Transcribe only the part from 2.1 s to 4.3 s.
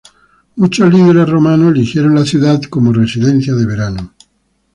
la ciudad como residencia de verano.